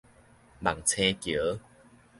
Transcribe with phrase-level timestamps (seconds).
[0.61, 1.59] 望星橋